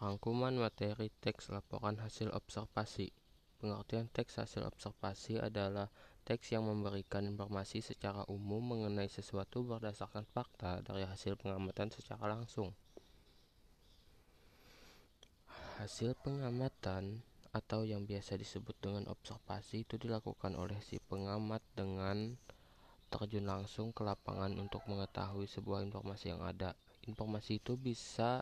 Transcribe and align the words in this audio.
Rangkuman 0.00 0.56
materi 0.56 1.12
teks 1.20 1.52
laporan 1.52 2.00
hasil 2.00 2.32
observasi. 2.32 3.12
Pengertian 3.60 4.08
teks 4.08 4.40
hasil 4.40 4.64
observasi 4.64 5.36
adalah 5.36 5.92
teks 6.24 6.56
yang 6.56 6.64
memberikan 6.64 7.28
informasi 7.28 7.84
secara 7.84 8.24
umum 8.32 8.64
mengenai 8.64 9.12
sesuatu 9.12 9.60
berdasarkan 9.60 10.24
fakta 10.24 10.80
dari 10.80 11.04
hasil 11.04 11.36
pengamatan 11.36 11.92
secara 11.92 12.32
langsung. 12.32 12.72
Hasil 15.76 16.16
pengamatan 16.24 17.20
atau 17.52 17.84
yang 17.84 18.08
biasa 18.08 18.40
disebut 18.40 18.80
dengan 18.80 19.04
observasi 19.12 19.84
itu 19.84 20.00
dilakukan 20.00 20.56
oleh 20.56 20.80
si 20.80 20.96
pengamat 20.96 21.60
dengan 21.76 22.40
terjun 23.12 23.44
langsung 23.44 23.92
ke 23.92 24.00
lapangan 24.00 24.56
untuk 24.56 24.80
mengetahui 24.88 25.44
sebuah 25.44 25.84
informasi 25.84 26.32
yang 26.32 26.40
ada. 26.40 26.72
Informasi 27.04 27.60
itu 27.60 27.76
bisa 27.76 28.40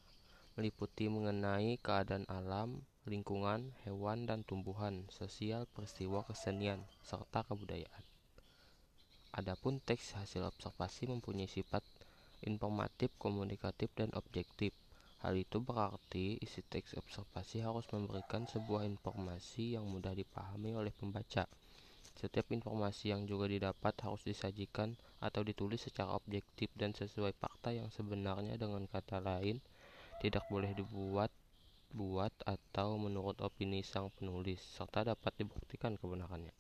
meliputi 0.58 1.06
mengenai 1.06 1.78
keadaan 1.78 2.26
alam, 2.26 2.82
lingkungan, 3.06 3.70
hewan 3.86 4.26
dan 4.26 4.42
tumbuhan, 4.42 5.06
sosial, 5.06 5.70
peristiwa 5.70 6.26
kesenian, 6.26 6.82
serta 7.06 7.46
kebudayaan. 7.46 8.02
Adapun 9.38 9.78
teks 9.78 10.18
hasil 10.18 10.42
observasi 10.42 11.06
mempunyai 11.06 11.46
sifat 11.46 11.86
informatif, 12.42 13.14
komunikatif, 13.22 13.86
dan 13.94 14.10
objektif. 14.18 14.74
Hal 15.22 15.38
itu 15.38 15.62
berarti 15.62 16.42
isi 16.42 16.66
teks 16.66 16.98
observasi 16.98 17.62
harus 17.62 17.86
memberikan 17.94 18.50
sebuah 18.50 18.82
informasi 18.82 19.78
yang 19.78 19.86
mudah 19.86 20.10
dipahami 20.10 20.74
oleh 20.74 20.90
pembaca. 20.90 21.46
Setiap 22.18 22.50
informasi 22.50 23.14
yang 23.14 23.30
juga 23.30 23.46
didapat 23.46 23.94
harus 24.02 24.26
disajikan 24.26 24.98
atau 25.22 25.46
ditulis 25.46 25.86
secara 25.86 26.18
objektif 26.18 26.66
dan 26.74 26.90
sesuai 26.90 27.30
fakta 27.38 27.70
yang 27.70 27.94
sebenarnya 27.94 28.58
dengan 28.58 28.90
kata 28.90 29.22
lain 29.22 29.62
tidak 30.18 30.44
boleh 30.50 30.74
dibuat-buat 30.74 32.34
atau 32.46 32.88
menurut 32.98 33.38
opini 33.42 33.80
sang 33.86 34.10
penulis, 34.14 34.58
serta 34.58 35.06
dapat 35.06 35.32
dibuktikan 35.38 35.94
kebenarannya. 35.98 36.54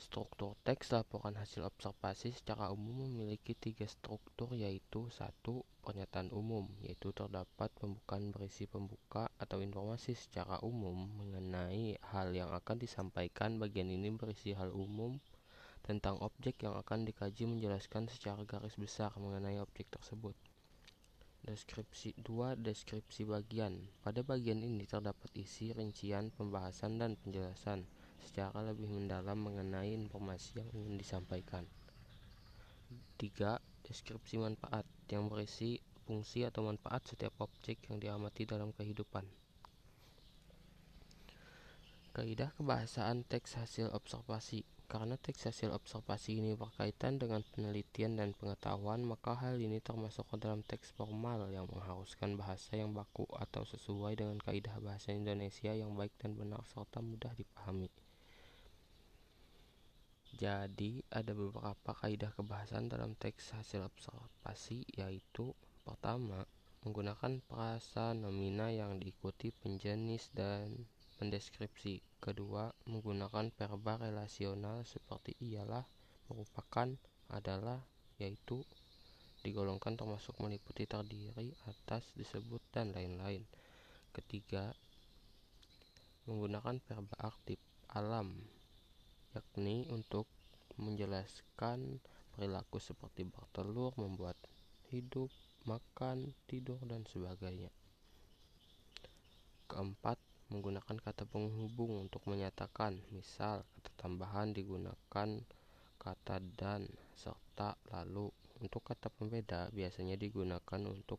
Struktur 0.00 0.56
teks 0.64 0.96
laporan 0.96 1.36
hasil 1.36 1.60
observasi 1.66 2.32
secara 2.32 2.72
umum 2.72 3.04
memiliki 3.04 3.52
tiga 3.52 3.84
struktur 3.84 4.56
yaitu 4.56 5.12
satu 5.12 5.60
Pernyataan 5.80 6.28
umum, 6.36 6.68
yaitu 6.84 7.08
terdapat 7.08 7.72
pembukaan 7.80 8.28
berisi 8.28 8.68
pembuka 8.68 9.32
atau 9.40 9.64
informasi 9.64 10.12
secara 10.12 10.60
umum 10.60 11.08
mengenai 11.16 11.96
hal 12.12 12.36
yang 12.36 12.52
akan 12.52 12.76
disampaikan. 12.76 13.56
Bagian 13.56 13.88
ini 13.88 14.12
berisi 14.12 14.52
hal 14.52 14.76
umum 14.76 15.16
tentang 15.80 16.20
objek 16.20 16.60
yang 16.68 16.76
akan 16.76 17.08
dikaji 17.08 17.48
menjelaskan 17.48 18.12
secara 18.12 18.44
garis 18.44 18.76
besar 18.76 19.08
mengenai 19.16 19.56
objek 19.56 19.88
tersebut. 19.88 20.36
Deskripsi 21.40 22.12
2. 22.20 22.60
Deskripsi 22.60 23.24
bagian 23.24 23.88
Pada 24.04 24.20
bagian 24.20 24.60
ini 24.60 24.84
terdapat 24.84 25.32
isi, 25.32 25.72
rincian, 25.72 26.28
pembahasan, 26.36 27.00
dan 27.00 27.16
penjelasan 27.16 27.88
secara 28.20 28.60
lebih 28.60 28.92
mendalam 28.92 29.40
mengenai 29.40 29.96
informasi 29.96 30.60
yang 30.60 30.68
ingin 30.76 31.00
disampaikan. 31.00 31.64
3. 33.16 33.56
Deskripsi 33.88 34.36
manfaat 34.36 34.84
yang 35.08 35.32
berisi 35.32 35.80
fungsi 36.04 36.44
atau 36.44 36.68
manfaat 36.68 37.08
setiap 37.08 37.32
objek 37.40 37.88
yang 37.88 37.96
diamati 37.96 38.44
dalam 38.44 38.76
kehidupan. 38.76 39.24
Kaidah 42.12 42.52
kebahasaan 42.60 43.24
teks 43.24 43.56
hasil 43.56 43.88
observasi 43.96 44.66
karena 44.90 45.14
teks 45.14 45.46
hasil 45.46 45.70
observasi 45.70 46.42
ini 46.42 46.58
berkaitan 46.58 47.22
dengan 47.22 47.46
penelitian 47.54 48.18
dan 48.18 48.34
pengetahuan, 48.34 49.06
maka 49.06 49.38
hal 49.38 49.62
ini 49.62 49.78
termasuk 49.78 50.26
ke 50.26 50.36
dalam 50.42 50.66
teks 50.66 50.90
formal 50.98 51.46
yang 51.46 51.70
mengharuskan 51.70 52.34
bahasa 52.34 52.74
yang 52.74 52.90
baku 52.90 53.22
atau 53.38 53.62
sesuai 53.62 54.18
dengan 54.18 54.42
kaidah 54.42 54.74
bahasa 54.82 55.14
Indonesia 55.14 55.70
yang 55.70 55.94
baik 55.94 56.10
dan 56.18 56.34
benar 56.34 56.66
serta 56.66 56.98
mudah 56.98 57.30
dipahami. 57.38 57.86
Jadi, 60.34 61.06
ada 61.14 61.38
beberapa 61.38 61.94
kaidah 61.94 62.34
kebahasaan 62.34 62.90
dalam 62.90 63.14
teks 63.14 63.54
hasil 63.54 63.86
observasi 63.86 64.90
yaitu 64.98 65.54
pertama, 65.86 66.50
menggunakan 66.82 67.38
frasa 67.46 68.10
nomina 68.10 68.74
yang 68.74 68.98
diikuti 68.98 69.54
penjenis 69.54 70.34
dan 70.34 70.90
mendeskripsi. 71.20 72.00
Kedua, 72.20 72.72
menggunakan 72.88 73.52
verba 73.52 74.00
relasional 74.00 74.84
seperti 74.88 75.36
ialah, 75.40 75.84
merupakan, 76.32 76.96
adalah, 77.28 77.84
yaitu, 78.16 78.64
digolongkan 79.44 79.96
termasuk 79.96 80.36
meliputi 80.40 80.84
terdiri, 80.88 81.52
atas, 81.68 82.12
disebut, 82.16 82.60
dan 82.72 82.92
lain-lain. 82.96 83.44
Ketiga, 84.16 84.72
menggunakan 86.24 86.80
verba 86.84 87.16
aktif 87.24 87.60
alam, 87.92 88.36
yakni 89.36 89.88
untuk 89.92 90.28
menjelaskan 90.80 92.00
perilaku 92.32 92.80
seperti 92.80 93.28
bertelur, 93.28 93.92
membuat 94.00 94.36
hidup, 94.90 95.28
makan, 95.68 96.32
tidur, 96.48 96.80
dan 96.88 97.04
sebagainya. 97.04 97.68
Keempat, 99.70 100.18
menggunakan 100.50 100.98
kata 101.00 101.24
penghubung 101.26 102.06
untuk 102.06 102.26
menyatakan. 102.30 103.00
Misal, 103.10 103.64
kata 103.78 103.90
tambahan 103.96 104.52
digunakan 104.54 105.28
kata 105.96 106.36
dan 106.58 106.86
serta 107.16 107.74
lalu. 107.90 108.28
Untuk 108.60 108.84
kata 108.84 109.08
pembeda 109.08 109.72
biasanya 109.72 110.20
digunakan 110.20 110.80
untuk 110.84 111.18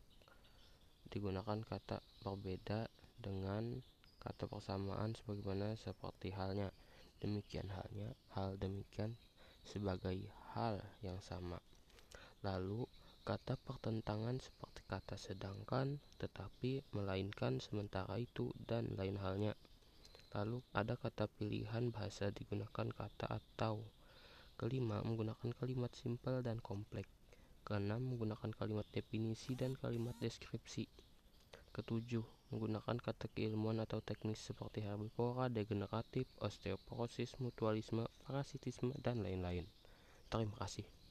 digunakan 1.12 1.58
kata 1.60 2.00
berbeda 2.24 2.86
dengan 3.20 3.82
kata 4.22 4.46
persamaan 4.48 5.12
sebagaimana 5.18 5.74
seperti 5.76 6.30
halnya. 6.32 6.70
Demikian 7.18 7.68
halnya, 7.68 8.14
hal 8.32 8.56
demikian 8.56 9.18
sebagai 9.66 10.16
hal 10.54 10.80
yang 11.04 11.20
sama. 11.20 11.58
Lalu 12.40 12.88
kata 13.22 13.54
pertentangan 13.60 14.40
seperti 14.40 14.71
kata 14.92 15.16
sedangkan, 15.16 15.96
tetapi, 16.20 16.84
melainkan, 16.92 17.64
sementara 17.64 18.20
itu, 18.20 18.52
dan 18.68 18.92
lain 19.00 19.16
halnya. 19.16 19.56
Lalu 20.36 20.60
ada 20.76 21.00
kata 21.00 21.32
pilihan 21.32 21.88
bahasa 21.88 22.28
digunakan 22.28 22.92
kata 22.92 23.40
atau. 23.40 23.80
Kelima, 24.60 25.00
menggunakan 25.00 25.56
kalimat 25.56 25.88
simpel 25.96 26.44
dan 26.44 26.60
kompleks. 26.60 27.08
Keenam, 27.64 28.04
menggunakan 28.04 28.52
kalimat 28.52 28.84
definisi 28.92 29.56
dan 29.56 29.72
kalimat 29.80 30.12
deskripsi. 30.20 30.84
Ketujuh, 31.72 32.24
menggunakan 32.52 33.00
kata 33.00 33.32
keilmuan 33.32 33.80
atau 33.80 34.04
teknis 34.04 34.44
seperti 34.44 34.84
herbivora, 34.84 35.48
degeneratif, 35.48 36.28
osteoporosis, 36.36 37.40
mutualisme, 37.40 38.04
parasitisme, 38.28 38.92
dan 39.00 39.24
lain-lain. 39.24 39.64
Terima 40.28 40.52
kasih. 40.60 41.01